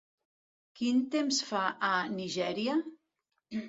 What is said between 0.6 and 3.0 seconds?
Quin temps fa a Nigèria?